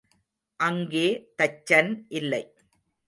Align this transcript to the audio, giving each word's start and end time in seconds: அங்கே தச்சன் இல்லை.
அங்கே 0.59 1.05
தச்சன் 1.37 1.91
இல்லை. 2.07 2.43